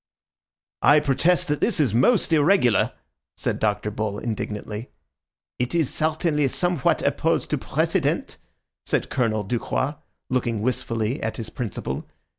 [0.81, 2.93] "I protest that this is most irregular,"
[3.37, 3.91] said Dr.
[3.91, 4.89] Bull indignantly.
[5.59, 8.37] "It is certainly somewhat opposed to precedent,"
[8.83, 9.97] said Colonel Ducroix,
[10.31, 12.07] looking wistfully at his principal.